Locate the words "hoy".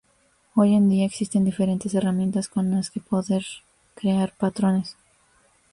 0.55-0.73